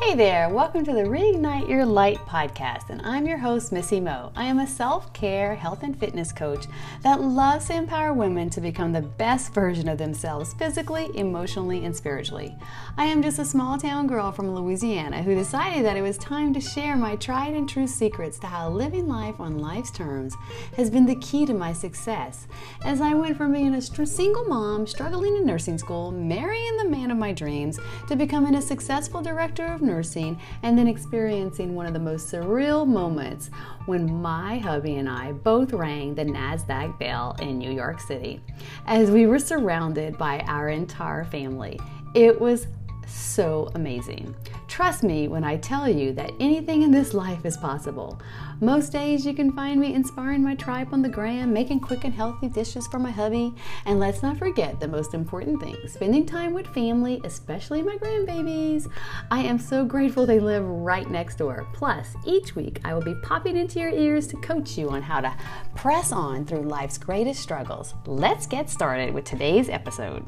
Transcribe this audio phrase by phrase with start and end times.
[0.00, 4.30] Hey there, welcome to the Reignite Your Light podcast, and I'm your host, Missy Mo.
[4.36, 6.66] I am a self care, health, and fitness coach
[7.02, 11.94] that loves to empower women to become the best version of themselves physically, emotionally, and
[11.94, 12.56] spiritually.
[12.96, 16.54] I am just a small town girl from Louisiana who decided that it was time
[16.54, 20.36] to share my tried and true secrets to how living life on life's terms
[20.76, 22.46] has been the key to my success.
[22.84, 27.10] As I went from being a single mom, struggling in nursing school, marrying the man
[27.10, 31.92] of my dreams, to becoming a successful director of nursing and then experiencing one of
[31.92, 33.50] the most surreal moments
[33.86, 38.40] when my hubby and I both rang the NASDAQ bell in New York City
[38.86, 41.80] as we were surrounded by our entire family.
[42.14, 42.68] It was
[43.08, 44.34] so amazing.
[44.68, 48.20] Trust me when I tell you that anything in this life is possible.
[48.60, 52.12] Most days you can find me inspiring my tribe on the gram, making quick and
[52.12, 53.54] healthy dishes for my hubby,
[53.86, 58.90] and let's not forget the most important thing spending time with family, especially my grandbabies.
[59.30, 61.66] I am so grateful they live right next door.
[61.72, 65.20] Plus, each week I will be popping into your ears to coach you on how
[65.20, 65.34] to
[65.74, 67.94] press on through life's greatest struggles.
[68.06, 70.24] Let's get started with today's episode.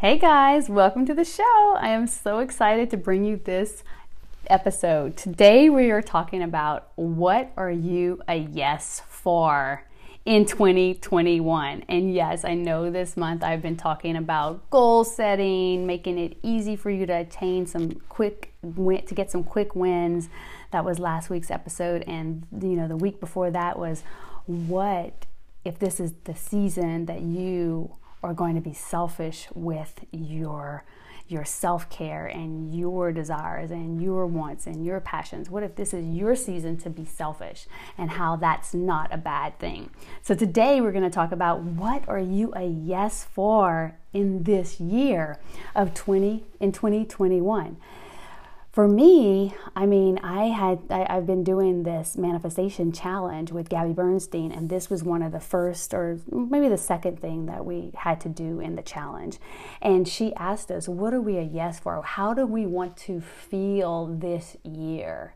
[0.00, 1.74] Hey guys, welcome to the show.
[1.76, 3.82] I am so excited to bring you this
[4.46, 5.16] episode.
[5.16, 9.82] Today we are talking about what are you a yes for
[10.24, 11.82] in 2021.
[11.88, 16.76] And yes, I know this month I've been talking about goal setting, making it easy
[16.76, 20.28] for you to attain some quick to get some quick wins.
[20.70, 24.04] That was last week's episode and you know the week before that was
[24.46, 25.26] what
[25.64, 30.84] if this is the season that you are going to be selfish with your
[31.28, 35.50] your self-care and your desires and your wants and your passions.
[35.50, 37.66] What if this is your season to be selfish
[37.98, 39.90] and how that's not a bad thing?
[40.22, 44.80] So today we're going to talk about what are you a yes for in this
[44.80, 45.38] year
[45.74, 47.76] of 20 in 2021
[48.78, 53.92] for me, I mean, I had I, have been doing this manifestation challenge with Gabby
[53.92, 57.90] Bernstein, and this was one of the first, or maybe the second thing that we
[57.96, 59.40] had to do in the challenge.
[59.82, 62.00] And she asked us, "What are we a yes for?
[62.02, 65.34] How do we want to feel this year?"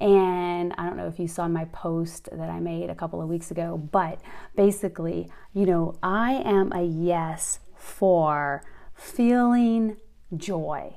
[0.00, 3.28] And I don't know if you saw my post that I made a couple of
[3.28, 4.20] weeks ago, but
[4.54, 8.62] basically, you know, I am a yes for
[8.94, 9.96] feeling
[10.36, 10.96] joy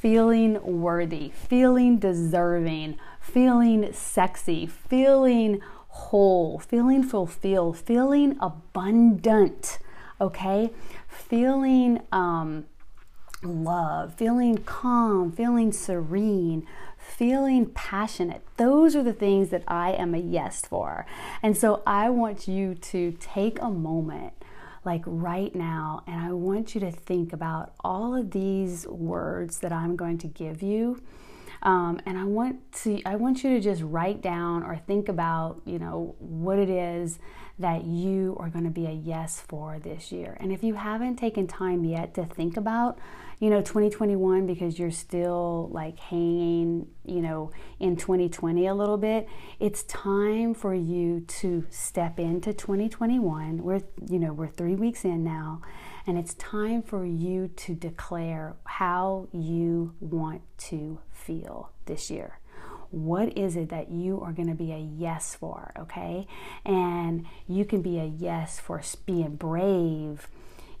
[0.00, 9.78] feeling worthy, feeling deserving, feeling sexy, feeling whole, feeling fulfilled, feeling abundant,
[10.20, 10.70] okay?
[11.08, 12.66] Feeling um,
[13.42, 16.66] love, feeling calm, feeling serene,
[16.98, 18.42] feeling passionate.
[18.56, 21.06] Those are the things that I am a yes for.
[21.42, 24.34] And so I want you to take a moment
[24.86, 29.72] like right now, and I want you to think about all of these words that
[29.72, 31.02] I'm going to give you.
[31.62, 35.60] Um, and I want to I want you to just write down or think about
[35.64, 37.18] you know what it is
[37.58, 40.36] that you are going to be a yes for this year.
[40.40, 42.98] And if you haven't taken time yet to think about
[43.38, 49.28] you know 2021 because you're still like hanging you know in 2020 a little bit
[49.60, 55.22] it's time for you to step into 2021 we're you know we're 3 weeks in
[55.22, 55.60] now
[56.06, 62.38] and it's time for you to declare how you want to feel this year
[62.96, 66.26] what is it that you are going to be a yes for okay
[66.64, 70.28] and you can be a yes for being brave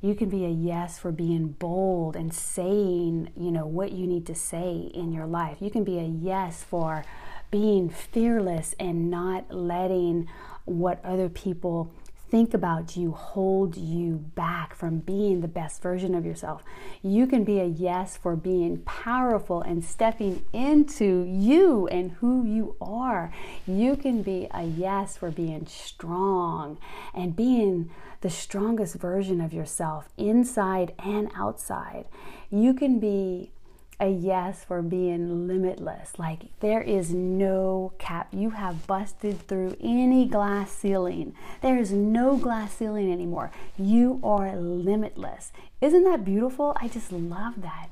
[0.00, 4.26] you can be a yes for being bold and saying, you know, what you need
[4.26, 5.56] to say in your life.
[5.60, 7.04] You can be a yes for
[7.50, 10.28] being fearless and not letting
[10.64, 11.92] what other people
[12.30, 16.62] think about you hold you back from being the best version of yourself.
[17.02, 22.76] You can be a yes for being powerful and stepping into you and who you
[22.80, 23.32] are.
[23.66, 26.78] You can be a yes for being strong
[27.14, 27.90] and being
[28.22, 32.06] the strongest version of yourself inside and outside.
[32.50, 33.52] You can be
[33.98, 36.18] a yes for being limitless.
[36.18, 38.28] Like there is no cap.
[38.32, 41.34] You have busted through any glass ceiling.
[41.62, 43.50] There is no glass ceiling anymore.
[43.78, 45.52] You are limitless.
[45.80, 46.76] Isn't that beautiful?
[46.80, 47.88] I just love that.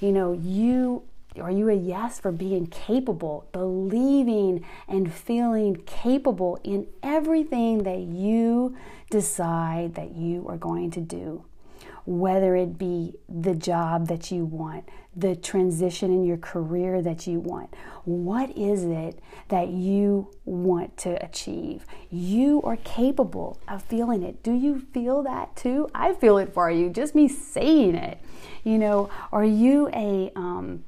[0.00, 1.04] You know, you
[1.40, 8.76] are you a yes for being capable, believing and feeling capable in everything that you
[9.10, 11.44] decide that you are going to do?
[12.08, 17.38] Whether it be the job that you want, the transition in your career that you
[17.38, 17.68] want.
[18.06, 21.84] What is it that you want to achieve?
[22.10, 24.42] You are capable of feeling it.
[24.42, 25.90] Do you feel that too?
[25.94, 28.18] I feel it for you, just me saying it.
[28.64, 30.84] You know, are you a, um,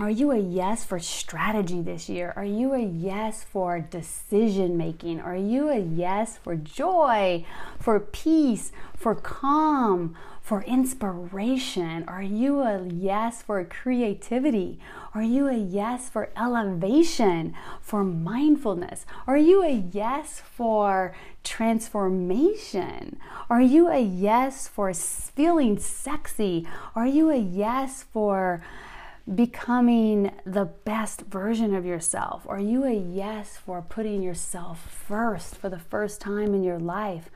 [0.00, 2.32] are you a yes for strategy this year?
[2.34, 5.20] Are you a yes for decision making?
[5.20, 7.44] Are you a yes for joy,
[7.78, 12.04] for peace, for calm, for inspiration?
[12.08, 14.80] Are you a yes for creativity?
[15.14, 19.06] Are you a yes for elevation, for mindfulness?
[19.28, 21.14] Are you a yes for
[21.44, 23.20] transformation?
[23.48, 26.66] Are you a yes for feeling sexy?
[26.96, 28.60] Are you a yes for
[29.32, 32.46] becoming the best version of yourself?
[32.48, 37.30] Are you a yes for putting yourself first for the first time in your life?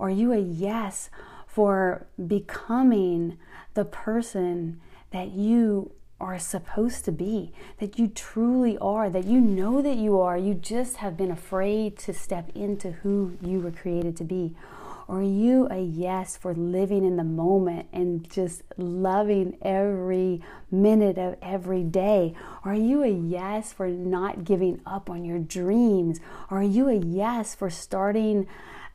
[0.00, 1.10] Are you a yes
[1.46, 3.38] for becoming
[3.74, 4.80] the person
[5.10, 10.18] that you are supposed to be, that you truly are, that you know that you
[10.18, 14.56] are, you just have been afraid to step into who you were created to be?
[15.08, 21.16] Or are you a yes for living in the moment and just loving every minute
[21.16, 22.34] of every day?
[22.62, 26.20] Are you a yes for not giving up on your dreams?
[26.50, 28.46] Are you a yes for starting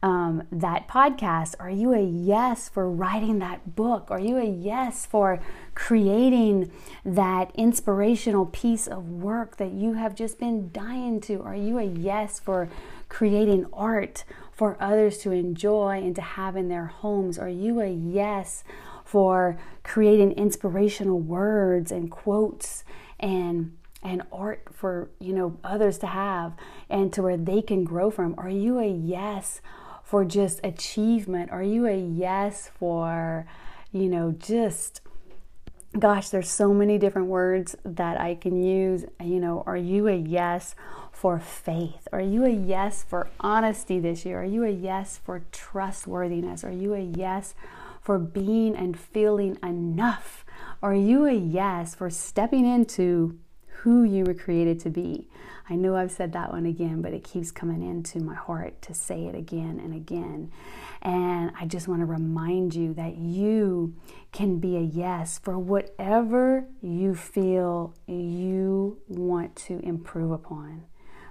[0.04, 1.56] um, that podcast?
[1.60, 4.12] Are you a yes for writing that book?
[4.12, 5.40] Are you a yes for
[5.74, 6.72] creating
[7.04, 11.42] that inspirational piece of work that you have just been dying to?
[11.42, 12.70] Are you a yes for
[13.10, 17.38] creating art for others to enjoy and to have in their homes?
[17.38, 18.64] Are you a yes
[19.04, 22.84] for creating inspirational words and quotes
[23.20, 26.54] and and art for you know others to have
[26.90, 28.36] and to where they can grow from?
[28.38, 29.62] Are you a yes
[30.04, 31.52] for just achievement?
[31.52, 33.46] Are you a yes for
[33.92, 35.02] you know just
[35.98, 39.06] gosh, there's so many different words that I can use.
[39.24, 40.76] You know, are you a yes
[41.24, 42.06] for faith?
[42.12, 44.42] Are you a yes for honesty this year?
[44.42, 46.66] Are you a yes for trustworthiness?
[46.66, 47.56] Are you a yes
[48.02, 50.44] for being and feeling enough?
[50.82, 55.30] Are you a yes for stepping into who you were created to be?
[55.70, 58.94] I know I've said that one again, but it keeps coming into my heart to
[58.94, 60.52] say it again and again.
[61.02, 63.96] And I just want to remind you that you
[64.34, 70.84] can be a yes for whatever you feel you want to improve upon.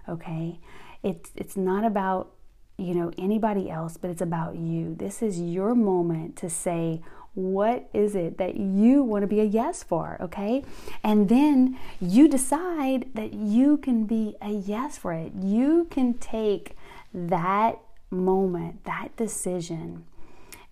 [0.09, 0.59] Okay?
[1.03, 2.33] It's it's not about
[2.79, 4.95] you know anybody else, but it's about you.
[4.95, 7.03] This is your moment to say
[7.35, 10.63] what is it that you want to be a yes for, okay?
[11.03, 15.33] And then you decide that you can be a yes for it.
[15.41, 16.77] You can take
[17.15, 17.79] that
[18.11, 20.05] moment, that decision,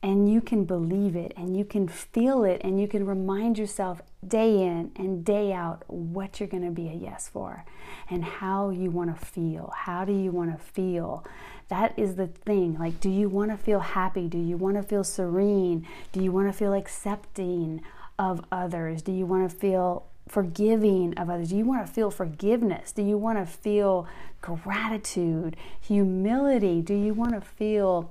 [0.02, 4.00] and you can believe it and you can feel it and you can remind yourself
[4.26, 7.64] day in and day out what you're going to be a yes for
[8.08, 9.73] and how you want to feel.
[9.76, 11.25] How do you want to feel?
[11.69, 12.79] That is the thing.
[12.79, 14.26] Like, do you want to feel happy?
[14.26, 15.87] Do you want to feel serene?
[16.12, 17.82] Do you want to feel accepting
[18.19, 19.03] of others?
[19.03, 21.50] Do you want to feel forgiving of others?
[21.50, 22.93] Do you want to feel forgiveness?
[22.93, 24.08] Do you want to feel
[24.41, 26.81] gratitude, humility?
[26.81, 28.11] Do you want to feel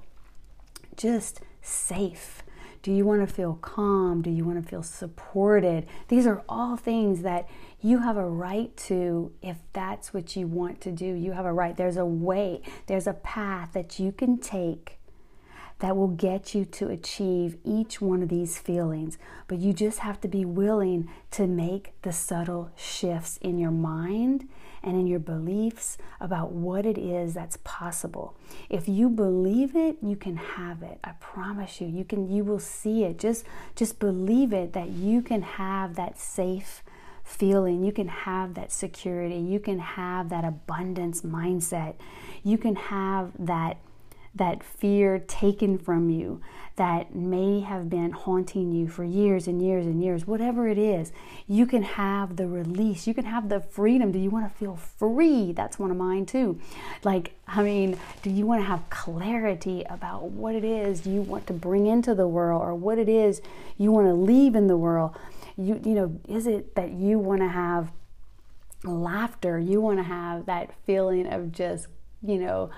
[0.96, 2.44] just safe?
[2.82, 4.22] Do you want to feel calm?
[4.22, 5.86] Do you want to feel supported?
[6.08, 7.50] These are all things that
[7.82, 11.06] you have a right to if that's what you want to do.
[11.06, 11.76] You have a right.
[11.76, 14.99] There's a way, there's a path that you can take
[15.80, 19.18] that will get you to achieve each one of these feelings.
[19.48, 24.48] But you just have to be willing to make the subtle shifts in your mind
[24.84, 28.36] and in your beliefs about what it is that's possible.
[28.70, 31.00] If you believe it, you can have it.
[31.04, 31.88] I promise you.
[31.88, 33.20] You can you will see it.
[33.20, 33.46] Just
[33.76, 36.84] just believe it that you can have that safe
[37.24, 37.84] feeling.
[37.84, 39.38] You can have that security.
[39.38, 41.96] You can have that abundance mindset.
[42.44, 43.78] You can have that
[44.40, 46.42] that fear taken from you
[46.78, 51.12] that may have been haunting you for years and years and years, whatever it is,
[51.46, 53.06] you can have the release.
[53.06, 54.14] You can have the freedom.
[54.14, 55.52] Do you want to feel free?
[55.52, 56.58] That's one of mine too.
[57.04, 61.48] Like, I mean, do you want to have clarity about what it is you want
[61.48, 63.42] to bring into the world or what it is
[63.78, 65.18] you want to leave in the world?
[65.58, 67.92] You, you know, is it that you want to have
[68.86, 69.60] laughter?
[69.60, 71.88] You want to have that feeling of just,
[72.26, 72.70] you know,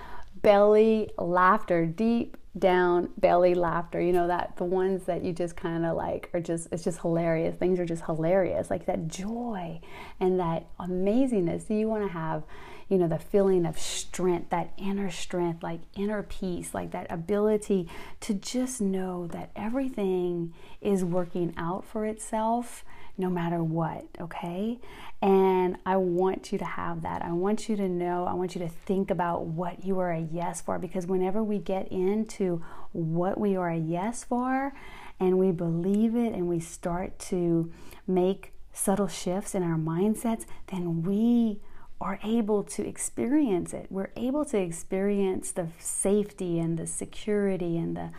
[0.42, 4.02] belly laughter, deep down belly laughter.
[4.02, 7.02] You know, that the ones that you just kind of like are just, it's just
[7.02, 7.56] hilarious.
[7.56, 8.70] Things are just hilarious.
[8.70, 9.80] Like that joy
[10.20, 11.68] and that amazingness.
[11.68, 12.44] Do you want to have,
[12.90, 17.88] you know, the feeling of strength, that inner strength, like inner peace, like that ability
[18.22, 22.84] to just know that everything is working out for itself
[23.18, 24.80] no matter what, okay?
[25.22, 27.22] And I want you to have that.
[27.24, 30.20] I want you to know, I want you to think about what you are a
[30.20, 34.74] yes for because whenever we get into what we are a yes for
[35.20, 37.72] and we believe it and we start to
[38.08, 41.60] make subtle shifts in our mindsets, then we
[42.00, 43.86] are able to experience it.
[43.92, 48.10] We're able to experience the safety and the security and the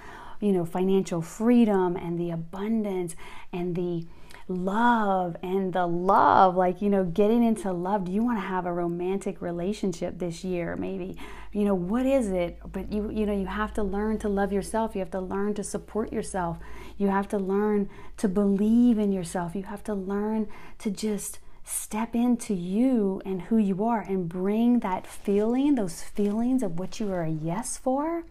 [0.41, 3.17] you know financial freedom and the abundance
[3.53, 4.07] and the
[4.49, 8.05] love and the love like you know getting into love.
[8.05, 11.17] Do you want to have a romantic relationship this year maybe?
[11.53, 12.59] You know what is it?
[12.71, 14.95] But you you know you have to learn to love yourself.
[14.95, 16.59] You have to learn to support yourself.
[16.97, 19.55] You have to learn to believe in yourself.
[19.55, 24.81] You have to learn to just step into you and who you are and bring
[24.81, 28.25] that feeling, those feelings of what you are a yes for.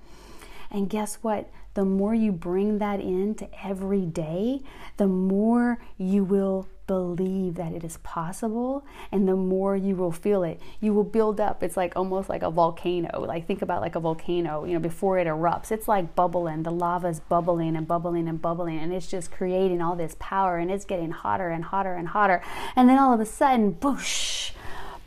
[0.70, 1.50] And guess what?
[1.74, 4.62] The more you bring that into every day,
[4.98, 10.44] the more you will believe that it is possible and the more you will feel
[10.44, 10.60] it.
[10.82, 14.02] You will build up it's like almost like a volcano like think about like a
[14.02, 15.72] volcano you know before it erupts.
[15.72, 19.82] It's like bubbling the lava is bubbling and bubbling and bubbling and it's just creating
[19.82, 22.44] all this power and it's getting hotter and hotter and hotter.
[22.76, 24.52] And then all of a sudden boosh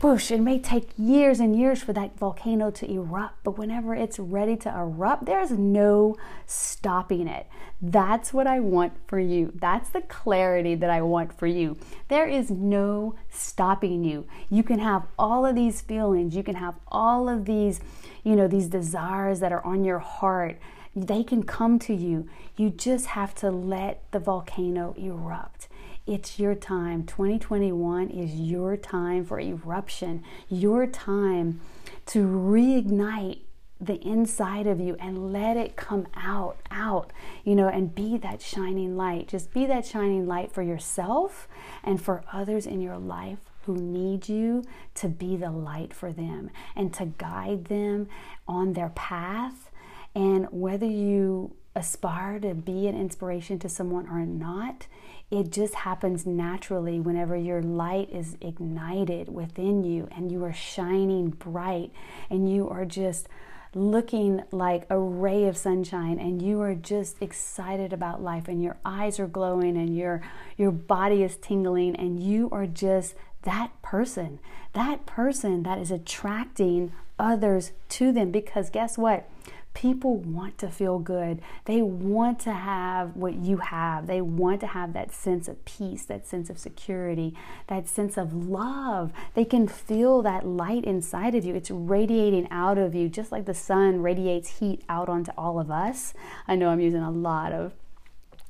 [0.03, 4.19] Whoosh, it may take years and years for that volcano to erupt, but whenever it's
[4.19, 7.47] ready to erupt, there's no stopping it.
[7.81, 9.53] That's what I want for you.
[9.55, 11.79] That's the clarity that I want for you.
[12.09, 14.27] There is no stopping you.
[14.51, 17.81] You can have all of these feelings, you can have all of these,
[18.25, 20.59] you know, these desires that are on your heart.
[20.97, 22.29] They can come to you.
[22.57, 25.69] You just have to let the volcano erupt.
[26.07, 27.05] It's your time.
[27.05, 31.63] 2021 is your time for eruption, your time
[32.07, 33.39] to reignite
[33.81, 37.11] the inside of you and let it come out, out,
[37.43, 39.29] you know, and be that shining light.
[39.29, 41.49] Just be that shining light for yourself
[41.83, 44.63] and for others in your life who need you
[44.97, 48.09] to be the light for them and to guide them
[48.47, 49.71] on their path.
[50.15, 54.87] And whether you aspire to be an inspiration to someone or not,
[55.31, 61.31] it just happens naturally whenever your light is ignited within you and you are shining
[61.31, 61.91] bright
[62.31, 63.29] and you are just
[63.75, 68.77] looking like a ray of sunshine and you are just excited about life and your
[68.85, 70.23] eyes are glowing and your
[70.57, 74.39] your body is tingling and you are just that person
[74.75, 78.31] that person that is attracting others to them.
[78.31, 79.29] Because guess what
[79.75, 81.43] people want to feel good.
[81.67, 84.07] They want to have what you have.
[84.07, 88.33] They want to have that sense of peace, that sense of security, that sense of
[88.33, 89.13] love.
[89.35, 91.55] They can feel that light inside of you.
[91.55, 95.71] It's radiating out of you, just like the sun radiates heat out onto all of
[95.71, 96.15] us.
[96.49, 97.73] I know I'm using a lot of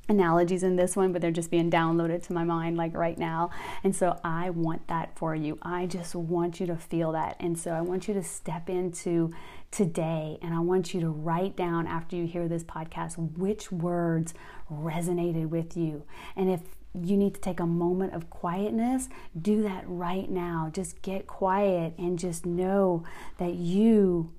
[0.07, 3.49] analogies in this one, but they're just being downloaded to my mind like right now.
[3.83, 5.57] And so I want that for you.
[5.61, 7.35] I just want you to feel that.
[7.39, 9.33] And so I want you to step into
[9.71, 14.33] today and I want you to write down after you hear this podcast which words
[14.71, 16.03] resonated with you.
[16.35, 16.61] And if
[17.03, 19.09] you need to take a moment of quietness,
[19.39, 20.69] do that right now.
[20.73, 23.03] Just get quiet and just know
[23.37, 24.31] that you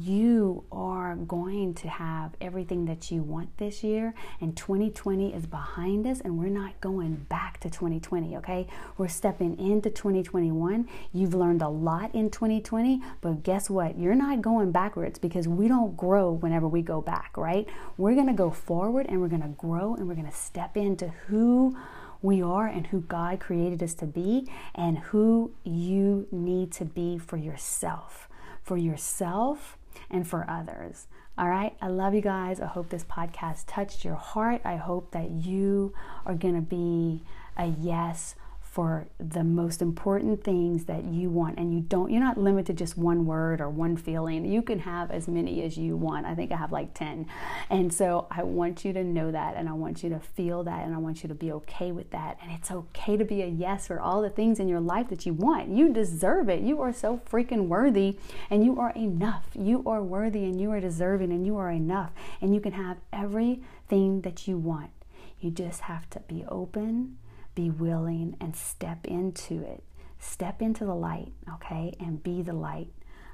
[0.00, 6.06] you are going to have everything that you want this year and 2020 is behind
[6.06, 8.66] us and we're not going back to 2020 okay?
[8.98, 13.96] We're stepping into 2021 you've learned a lot in 2020 but guess what?
[13.96, 17.68] You're not going backwards because we don't grow whenever we go back right?
[17.96, 20.76] We're going to go forward and we're going to grow and we're going to step
[20.76, 21.76] into who
[22.20, 27.18] we are and who God created us to be and who you need to be
[27.18, 28.28] for yourself.
[28.62, 29.76] For yourself
[30.10, 31.06] and for others.
[31.36, 31.76] All right.
[31.80, 32.60] I love you guys.
[32.60, 34.60] I hope this podcast touched your heart.
[34.64, 35.92] I hope that you
[36.24, 37.22] are going to be
[37.56, 38.36] a yes
[38.74, 42.72] for the most important things that you want and you don't you're not limited to
[42.72, 44.44] just one word or one feeling.
[44.44, 46.26] You can have as many as you want.
[46.26, 47.24] I think i have like 10
[47.70, 50.84] and so i want you to know that and i want you to feel that
[50.84, 52.36] and i want you to be okay with that.
[52.42, 55.24] And it's okay to be a yes for all the things in your life that
[55.24, 55.68] you want.
[55.68, 56.60] You deserve it.
[56.60, 58.18] You are so freaking worthy
[58.50, 59.46] and you are enough.
[59.54, 62.10] You are worthy and you are deserving and you are enough.
[62.40, 64.90] And you can have everything that you want.
[65.38, 67.18] You just have to be open
[67.54, 69.82] be willing and step into it.
[70.18, 71.94] Step into the light, okay?
[72.00, 72.92] And be the light.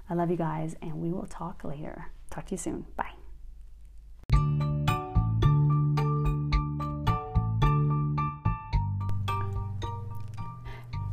[0.08, 2.06] I love you guys, and we will talk later.
[2.30, 2.86] Talk to you soon.
[2.96, 3.19] Bye.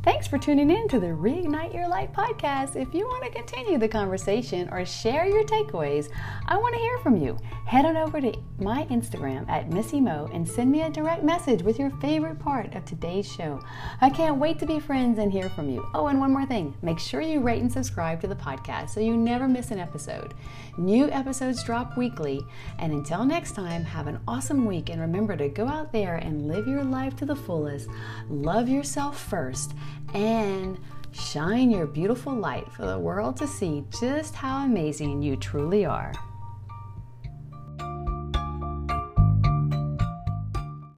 [0.08, 2.76] Thanks for tuning in to the Reignite Your Light podcast.
[2.76, 6.08] If you want to continue the conversation or share your takeaways,
[6.46, 7.36] I want to hear from you.
[7.66, 11.60] Head on over to my Instagram at Missy Mo and send me a direct message
[11.60, 13.60] with your favorite part of today's show.
[14.00, 15.86] I can't wait to be friends and hear from you.
[15.92, 19.00] Oh, and one more thing make sure you rate and subscribe to the podcast so
[19.00, 20.32] you never miss an episode.
[20.78, 22.40] New episodes drop weekly.
[22.78, 26.48] And until next time, have an awesome week and remember to go out there and
[26.48, 27.90] live your life to the fullest.
[28.30, 29.74] Love yourself first
[30.14, 30.78] and
[31.12, 36.12] shine your beautiful light for the world to see just how amazing you truly are.